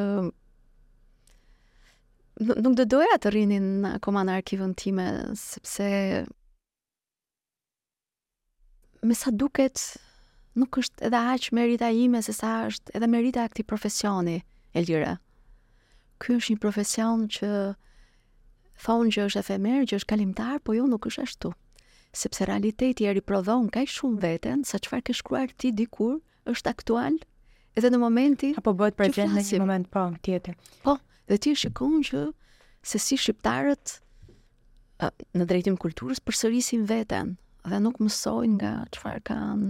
[2.67, 5.07] nuk do doja të rrinin në në arkivën time
[5.39, 5.87] sepse
[9.03, 9.81] me sa duket
[10.55, 14.37] nuk është edhe aq merita ime se sa është edhe merita e këtij profesioni
[14.79, 15.17] Elira.
[16.23, 17.49] Ky është një profesion që
[18.87, 21.51] thonë që është efemer, që është kalimtar, po jo nuk është ashtu.
[22.15, 26.21] Sepse realiteti e riprodhon kaq shumë veten sa çfarë ke shkruar ti dikur
[26.53, 27.19] është aktual
[27.79, 30.57] edhe në momenti apo bëhet prezant në një moment po tjetër.
[30.87, 30.95] Po,
[31.27, 32.23] dhe ti shikon që
[32.93, 33.97] se si shqiptarët
[35.37, 37.35] në drejtim kulturës përsërisin veten,
[37.71, 39.67] dhe nuk mësojnë nga qëfar kanë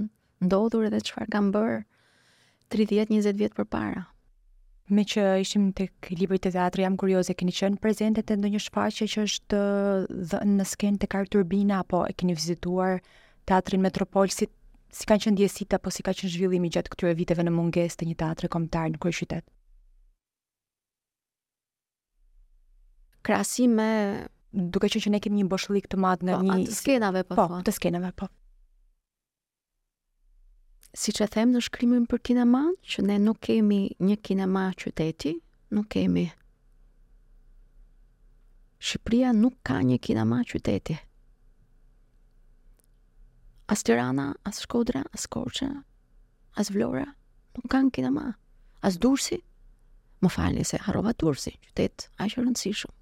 [0.47, 1.81] ndodhur edhe qëfar kanë bërë
[2.77, 4.05] 30-20 vjetë për para.
[4.93, 8.89] Me që ishim të këllibri të teatrë, jam kurioze, keni qënë prezentet e ndonjë një
[9.15, 9.61] që është
[10.33, 12.99] dhe në skenë të kartë turbina, apo e keni vizituar
[13.49, 14.49] teatrin Metropol, si,
[14.91, 18.09] si kanë qënë djesita apo si ka qënë zhvillimi gjatë këtyre viteve në munges të
[18.11, 19.49] një teatrë komtar në kërë qytetë?
[23.23, 23.89] Krasi me
[24.53, 27.37] duke qenë që ne kemi një boshllik të madh nga po, një të skenave po,
[27.39, 27.45] po.
[27.53, 28.29] Po, të skenave po.
[30.93, 35.33] Siç e them në shkrimin për kinema, që ne nuk kemi një kinema qyteti,
[35.73, 36.27] nuk kemi.
[38.83, 40.99] Shqipëria nuk ka një kinema qyteti.
[43.73, 45.71] As Tirana, as Shkodra, as Korçë,
[46.61, 47.07] as Vlora,
[47.57, 48.35] nuk kanë kinema.
[48.85, 49.39] As Durrësi,
[50.21, 52.93] më falni se harrova Durrësi, qytet aq e rëndësishëm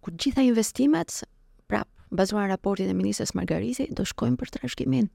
[0.00, 1.20] ku gjitha investimet
[1.68, 5.08] prap bazuar raportin e ministres Margarizi do shkojnë për trashëgimin.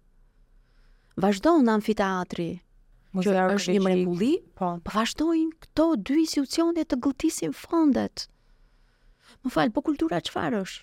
[1.21, 2.45] Vazhdon në amfiteatri.
[3.15, 8.25] Që është një mrekulli, po, po vazhdojnë këto dy institucione të gëlltisin fondet.
[9.43, 10.81] Më fal, po kultura çfarë është?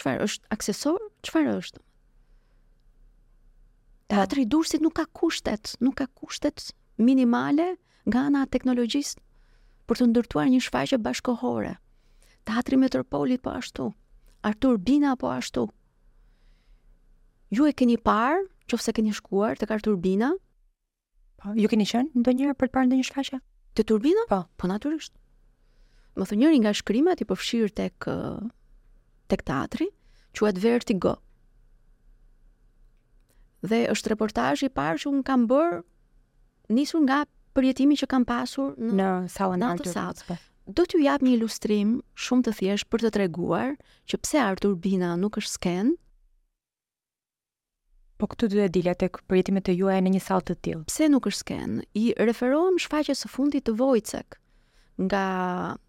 [0.00, 0.98] Çfarë është aksesor?
[1.28, 1.82] Çfarë është?
[4.10, 6.66] Teatri Durrësit nuk ka kushtet, nuk ka kushtet
[6.98, 7.70] minimale
[8.08, 9.22] nga ana e teknologjisë
[9.86, 11.76] për të ndërtuar një shfaqje bashkohore.
[12.44, 13.92] Teatri Metropoli po ashtu.
[14.42, 15.68] Artur Bina po ashtu.
[17.50, 20.32] Ju e keni parë, nëse keni shkuar tek Artur Bina?
[21.40, 23.40] Po, ju keni qenë ndonjëherë për të parë ndonjë shfaqje?
[23.74, 24.22] Te Turbina?
[24.30, 25.12] Po, po natyrisht.
[26.18, 28.06] Më thonë njëri nga shkrimat i përfshirë tek
[29.30, 29.86] tek teatri,
[30.36, 31.16] quhet Vertigo.
[33.66, 35.80] Dhe është reportazhi i parë që un kam bër
[36.76, 37.22] nisur nga
[37.54, 40.40] përjetimi që kam pasur në në sallën e Artur
[40.76, 43.72] do t'ju jap një ilustrim shumë të thjesht për të treguar
[44.10, 45.92] që pse Artur Bina nuk është sken.
[48.20, 50.82] Po këtu dy e dila tek përjetimet e juaja në një sallë të tillë.
[50.90, 51.78] Pse nuk është sken?
[51.96, 54.36] I referohem shfaqjes së fundit të Vojcek
[55.06, 55.24] nga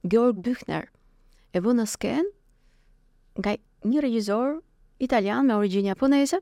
[0.07, 0.87] Georg Büchner.
[1.51, 2.29] E vënë në sken
[3.41, 3.57] nga
[3.91, 4.61] një regjisor
[5.03, 6.39] italian me origjinë japoneze.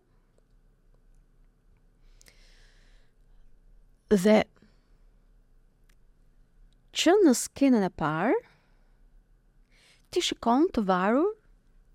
[4.14, 4.42] Dhe
[6.98, 8.38] që në skenën e parë
[10.12, 11.36] ti shikon të varur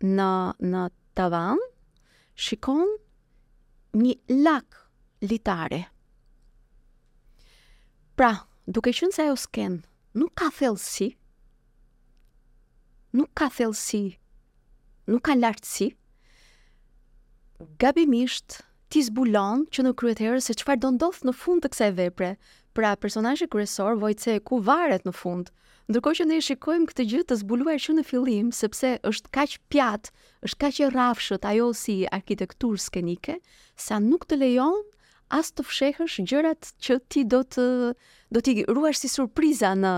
[0.06, 0.28] në
[0.70, 0.84] në
[1.18, 1.58] tavan,
[2.38, 2.88] shikon
[3.98, 4.78] një lak
[5.24, 5.80] litare.
[8.14, 8.30] Pra,
[8.66, 9.80] duke qenë se ajo sken
[10.18, 11.08] nuk ka thellësi,
[13.18, 14.02] nuk ka thellësi,
[15.10, 15.88] nuk ka lartësi,
[17.82, 18.60] gabimisht
[18.94, 22.32] ti zbulon që në kryetëherë se çfarë do ndodh në fund të kësaj vepre,
[22.74, 25.52] pra personazhi kryesor vojtë ku varet në fund.
[25.92, 30.08] Ndërkohë që ne shikojmë këtë gjë të zbuluar që në fillim, sepse është kaq pjat,
[30.48, 33.38] është kaq e rrafshët ajo si arkitekturë skenike,
[33.86, 34.78] sa nuk të lejon
[35.38, 37.66] as të fshehësh gjërat që ti do të
[38.34, 39.94] do t'i ruash si surpriza në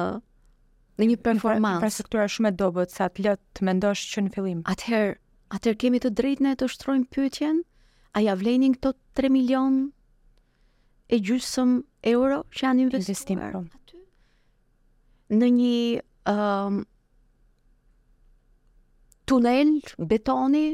[0.99, 1.87] në një performancë.
[1.87, 4.61] është shumë e dobët sa të lot të mendosh që në fillim.
[4.75, 5.15] Atëherë,
[5.57, 7.62] atëherë kemi të drejtë ne të shtrojmë pyetjen,
[8.17, 9.85] a ja vlenin këto 3 milionë
[11.07, 11.77] e gjysëm
[12.11, 13.55] euro që janë investuar.
[13.55, 14.03] Po.
[15.35, 16.81] Në një um,
[19.31, 19.71] tunel
[20.11, 20.64] betoni,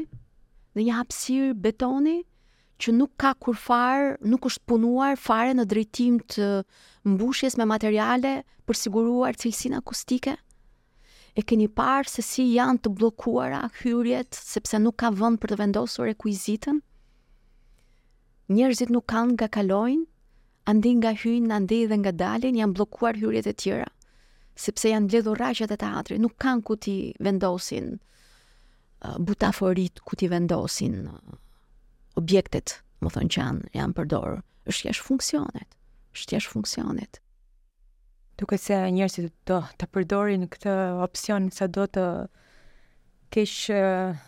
[0.77, 2.19] në një hapsir betoni,
[2.81, 6.47] që nuk ka kur farë, nuk është punuar fare në drejtim të
[7.13, 10.33] mbushjes me materiale për siguruar cilësin akustike.
[11.33, 15.59] E keni parë se si janë të blokuara hyrjet, sepse nuk ka vënd për të
[15.61, 16.81] vendosur rekuizitën.
[18.53, 20.03] Njerëzit nuk kanë nga kalojnë,
[20.69, 23.89] andi nga hyjnë, andi dhe nga dalin, janë blokuar hyrjet e tjera,
[24.55, 27.97] sepse janë bledhu rajqet e teatri, nuk kanë ku ti vendosin
[29.19, 30.93] butaforit, ku ti vendosin
[32.19, 34.37] objektet, më thonë që janë, janë përdorë,
[34.71, 35.75] është jesh funksionet,
[36.15, 37.19] është jesh funksionet.
[38.39, 42.07] Duke se njërësit do të përdorin këtë opcion sa do të
[43.33, 43.53] keq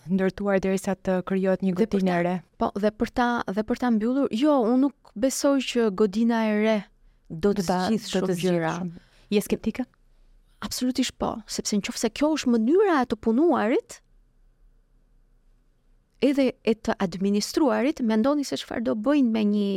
[0.10, 2.34] ndërtuar derisa të krijohet një godinë e re.
[2.62, 6.56] Po, dhe për ta dhe për ta mbyllur, jo, unë nuk besoj që godina e
[6.64, 6.74] re
[7.44, 8.72] do të zgjidhë shumë gjëra.
[9.34, 9.86] Je skeptike?
[10.66, 14.00] Absolutisht po, sepse nëse kjo është mënyra e të punuarit,
[16.26, 19.70] edhe e të administruarit, mendoni se çfarë do bëjnë me një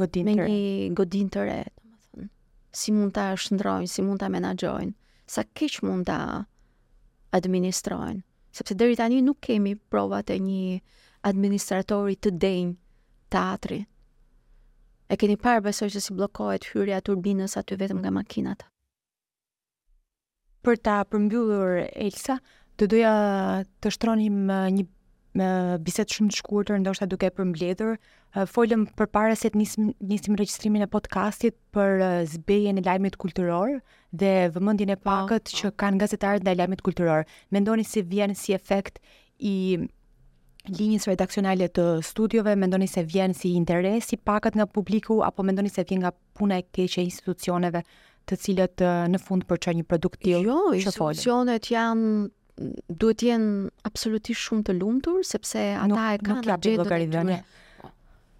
[0.00, 2.30] godinë me një godinë të re, domethënë,
[2.80, 4.96] si mund ta shndrojnë, si mund ta menaxhojnë,
[5.36, 6.20] sa keq mund ta
[7.36, 10.80] administrojnë sepse deri tani nuk kemi provat e një
[11.30, 12.74] administratori të denjë
[13.34, 13.80] teatri.
[15.10, 18.62] E keni parë besoj se si bllokohet hyrja turbinës aty vetëm nga makinat.
[20.62, 22.38] Për ta përmbyllur Elsa,
[22.76, 23.12] të doja
[23.80, 24.86] të shtronim eh, një
[25.38, 25.46] me
[25.84, 30.38] bisedë shumë të shkurtër, ndoshta duke e përmbledhur, uh, folëm përpara se të nisim nisim
[30.40, 33.76] regjistrimin e podcastit për uh, eh, zbejen e lajmit kulturor
[34.10, 35.56] dhe vëmendjen e po, pakët po.
[35.60, 37.22] që kanë gazetarët ndaj lajmit kulturor.
[37.54, 38.98] Mendoni si vjen si efekt
[39.38, 39.54] i
[40.70, 45.68] linjës redaksionale të studiove, mendoni se vjen si interes i pakët nga publiku apo mendoni
[45.72, 47.84] se vjen nga puna e keqe e institucioneve?
[48.28, 50.52] të cilët eh, në fund për që një produkt tjilë folë.
[50.52, 52.10] Jo, institucionet janë
[52.86, 53.52] duhet të jenë
[53.88, 57.38] absolutisht shumë të lumtur sepse ata e kanë nuk ka llogaritje.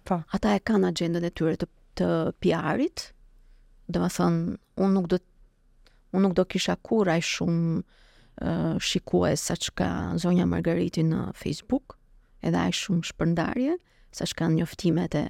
[0.07, 0.17] Po.
[0.35, 1.67] Ata e kanë agjendën e tyre të
[1.99, 2.09] të
[2.43, 3.07] PR-it.
[3.91, 4.37] Domethën,
[4.83, 5.19] unë nuk do
[6.11, 9.87] unë nuk do kisha kur aq shumë uh, shikues sa çka
[10.21, 11.95] zonja Margariti në Facebook,
[12.43, 13.77] edhe aq shumë shpërndarje
[14.11, 15.27] sa çka kanë njoftimet e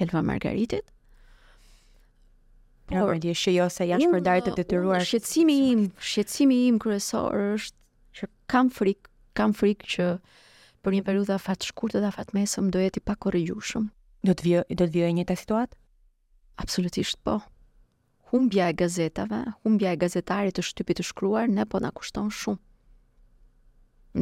[0.00, 0.84] Elva Margaritit.
[2.90, 5.06] Por, Por dhe shejo se janë shpërndarë të detyruar.
[5.06, 7.78] Shqetësimi im, shqetësimi im kryesor është
[8.16, 10.06] që kam frik, kam frik që
[10.84, 13.88] për një periudhë afat shkurtë dhe afat mesëm do jetë i pakorrigjueshëm.
[14.28, 15.78] Do të vijë do të vijë e ta situatë?
[16.64, 17.38] Absolutisht po.
[18.30, 22.60] Humbja e gazetave, humbja e gazetarit të shtypit të shkruar ne po na kushton shumë.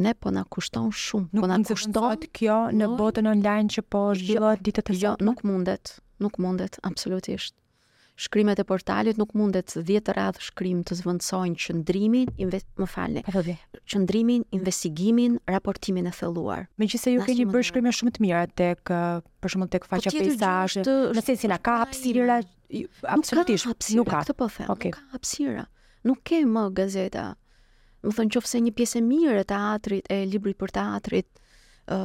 [0.05, 1.31] Ne po na kushton shumë.
[1.37, 4.98] Nuk po na kushton kjo në botën online që po zhvillohet jo, ditët e jo,
[5.14, 5.27] sotme.
[5.27, 7.55] Jo, nuk mundet, nuk mundet absolutisht
[8.18, 13.22] shkrimet e portalit nuk mundet 10 radh shkrim të zvendçojnë qendrimin, më falni.
[13.26, 13.83] Po, po, po.
[13.92, 16.64] Qendrimin, investigimin, raportimin e thelluar.
[16.83, 20.83] Megjithëse ju keni bërë shkrimë shumë të mira tek uh, për shembull tek faqja peizazhe,
[21.14, 22.40] në sensin na ka hapësira
[23.09, 24.26] absolutisht, nuk ka, apsira, nuk ka.
[24.26, 24.92] Këtë po Okay.
[24.92, 25.66] Nuk ka hapësira.
[26.11, 27.28] Nuk ke më gazeta.
[28.02, 31.31] Do thonë qofse një pjesë e mirë e teatrit, e librit për teatrit,
[31.87, 31.98] ë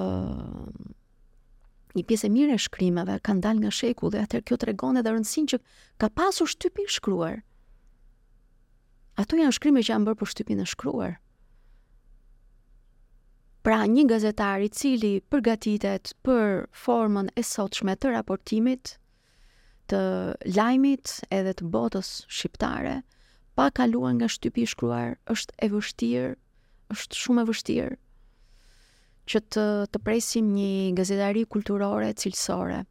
[1.93, 5.51] një pjesë mirë e shkrimave kanë dalë nga sheku dhe atëherë kjo tregon edhe rëndësinë
[5.53, 5.59] që
[6.01, 7.41] ka pasur shtypi i shkruar.
[9.21, 11.13] Ato janë shkrime që janë bërë për shtypin e shkruar.
[13.63, 18.95] Pra një gazetar i cili përgatitet për formën e sotshme të raportimit
[19.91, 20.01] të
[20.57, 22.97] lajmit edhe të botës shqiptare
[23.53, 26.33] pa kaluar nga shtypi i shkruar është e vështirë,
[26.97, 27.97] është shumë e vështirë
[29.29, 32.81] që të të presim një gazetari kulturore cilësore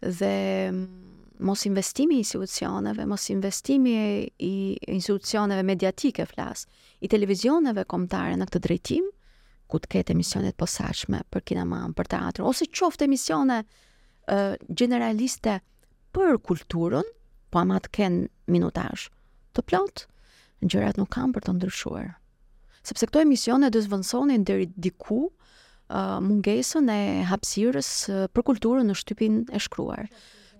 [0.00, 0.34] dhe
[0.70, 0.86] mm,
[1.44, 3.92] mos investimi i institucioneve, mos investimi
[4.40, 4.52] i
[4.88, 6.62] institucioneve mediatike flas,
[7.04, 9.10] i televizioneve kombëtare në këtë drejtim,
[9.68, 14.54] ku të ketë emisione të posaçme për kinemën, për teatrin ose qoftë emisione ë uh,
[14.72, 15.58] generaliste
[16.16, 17.04] për kulturën,
[17.52, 19.10] po ama të kenë minutazh
[19.54, 20.06] të plot,
[20.64, 22.08] gjërat nuk kanë për të ndryshuar.
[22.86, 25.36] Sepse këto emisione do të zvendësonin deri diku, ë uh,
[26.22, 27.88] mungesën e hapsirës
[28.34, 30.08] për kulturën në shtypin e shkruar.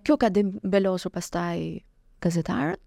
[0.07, 1.83] Kjo ka dembelosur pastaj
[2.23, 2.79] gazetarët,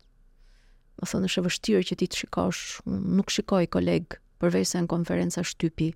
[1.01, 4.09] më thënë është e vështirë që ti të shikosh, nuk shikoj koleg
[4.41, 5.91] përveç në konferenca shtypi,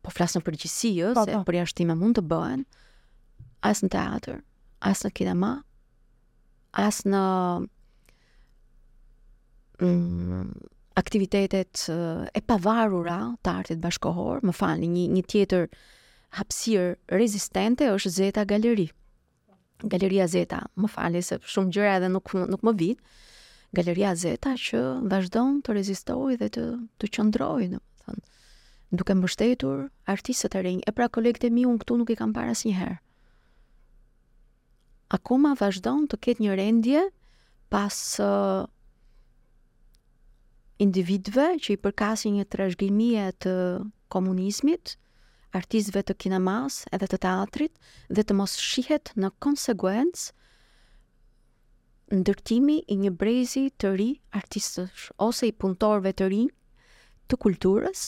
[0.00, 1.24] po flasë në përgjësi, se pa.
[1.24, 1.44] Po, po.
[1.50, 2.64] për mund të bëhen,
[3.68, 4.40] asë në teatr,
[4.80, 5.52] asë në kinema,
[6.72, 7.24] asë në
[9.84, 10.44] mm,
[11.00, 15.66] aktivitetet eh, e pavarura të artit bashkohor, më falni, një një tjetër
[16.38, 18.86] hapësir rezistente është Zeta Galeri.
[19.92, 23.12] Galeria Zeta, më falni se shumë gjëra edhe nuk nuk më vit.
[23.78, 24.80] Galeria Zeta që
[25.12, 26.64] vazhdon të rezistojë dhe të
[27.00, 28.24] të qëndrojë, domethënë,
[29.00, 29.82] duke mbështetur
[30.14, 30.82] artistët e rinj.
[30.88, 32.98] E pra kolegët e mi un këtu nuk i kam parë asnjëherë.
[35.16, 37.00] Akoma vazhdon të ketë një rendje
[37.70, 38.66] pas uh,
[40.80, 43.52] individve që i përkasi një trashgjimie të
[44.12, 44.94] komunizmit,
[45.54, 50.30] artistëve të kinemas edhe të teatrit dhe të mos shihet në konsekuencë
[52.20, 54.08] ndërtimi i një brezi të ri
[54.40, 56.40] artistësh ose i punëtorëve të ri
[57.30, 58.06] të kulturës,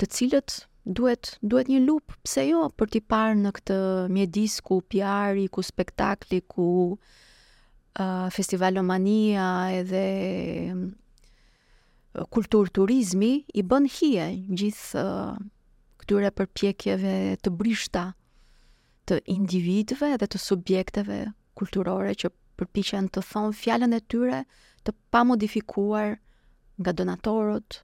[0.00, 0.56] të cilët
[0.98, 3.76] duhet duhet një lup, pse jo, për t'i parë në këtë
[4.16, 9.46] mjedis ku PR-i, ku spektakli, ku uh, festivalomania
[9.82, 10.04] edhe
[12.30, 15.02] kultur turizmi i bën hije gjithë
[16.02, 17.12] këtyre përpjekjeve
[17.44, 18.02] të brishta
[19.06, 21.20] të individve dhe të subjekteve
[21.58, 24.40] kulturore që përpichen të thonë fjallën e tyre
[24.86, 26.16] të pa modifikuar
[26.80, 27.82] nga donatorët,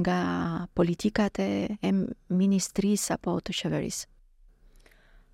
[0.00, 0.18] nga
[0.78, 1.92] politikat e
[2.30, 4.08] ministris apo të qeverisë.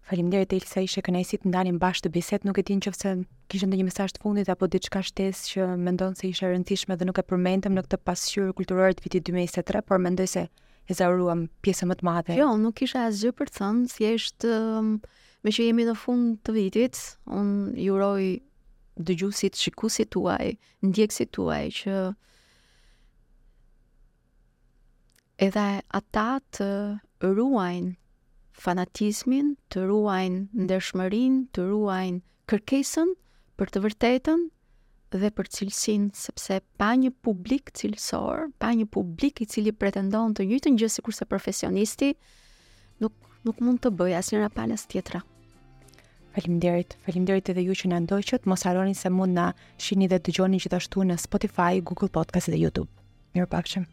[0.03, 3.12] Faleminderit e Elsa ishe në danim bashkë të biset, nuk e di nëse
[3.53, 7.18] kishte ndonjë mesazh të fundit apo diçka shtesë që mendon se ishte rëndësishme dhe nuk
[7.22, 10.42] e përmendëm në këtë pasqyrë kulturore të vitit 2023, por mendoj se
[10.90, 12.38] e zauruam pjesën më të madhe.
[12.40, 14.90] Jo, nuk kisha asgjë për të thënë, thjesht um,
[15.46, 16.98] me që jemi në fund të vitit,
[17.38, 18.26] un ju uroj
[19.07, 20.50] shikusit shikuesit tuaj,
[20.84, 21.98] ndjekësit tuaj që
[25.46, 25.66] edhe
[26.03, 26.26] ata
[26.59, 26.70] të
[27.22, 27.96] ruajnë
[28.57, 33.12] fanatizmin, të ruajnë ndershmërinë, të ruajnë kërkesën
[33.59, 34.44] për të vërtetën
[35.12, 40.46] dhe për cilësinë, sepse pa një publik cilësor, pa një publik i cili pretendon të
[40.48, 42.14] njëjtën gjë sikurse profesionisti,
[43.05, 43.12] nuk
[43.44, 45.20] nuk mund të bëj asnjë rapalës tjetër.
[46.32, 46.96] Faleminderit.
[47.05, 48.46] Faleminderit edhe ju që na ndoqët.
[48.48, 52.88] Mos harroni se mund na shihni dhe dëgjoni gjithashtu në Spotify, Google Podcast dhe YouTube.
[53.36, 53.84] Mirupafshim.